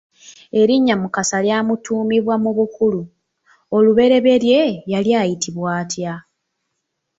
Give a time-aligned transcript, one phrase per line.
[0.61, 3.01] Erinnya Mukasa lyamutuumibwa mu bukulu,
[3.75, 6.13] olubereberye yali ayitibwa atya?